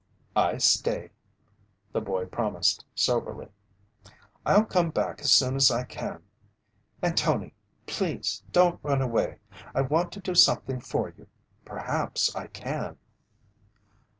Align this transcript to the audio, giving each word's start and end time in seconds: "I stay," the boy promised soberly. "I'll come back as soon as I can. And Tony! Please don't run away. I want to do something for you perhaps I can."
"I 0.35 0.57
stay," 0.57 1.11
the 1.91 2.01
boy 2.01 2.25
promised 2.25 2.85
soberly. 2.95 3.49
"I'll 4.47 4.65
come 4.65 4.89
back 4.89 5.21
as 5.21 5.31
soon 5.31 5.55
as 5.55 5.69
I 5.69 5.83
can. 5.83 6.23
And 7.03 7.15
Tony! 7.15 7.53
Please 7.85 8.41
don't 8.51 8.79
run 8.81 9.03
away. 9.03 9.37
I 9.75 9.81
want 9.81 10.11
to 10.13 10.19
do 10.19 10.33
something 10.33 10.79
for 10.79 11.13
you 11.15 11.27
perhaps 11.65 12.35
I 12.35 12.47
can." 12.47 12.97